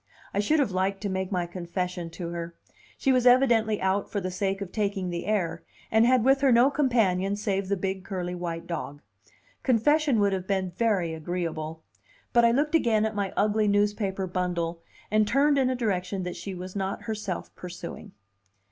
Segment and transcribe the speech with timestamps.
[0.33, 2.55] I should have liked to make my confession to her.
[2.97, 6.51] She was evidently out for the sake of taking the air, and had with her
[6.51, 9.03] no companion save the big curly white dog;
[9.61, 11.83] confession would have been very agreeable;
[12.33, 16.35] but I looked again at my ugly newspaper bundle, and turned in a direction that
[16.35, 18.13] she was not herself pursuing.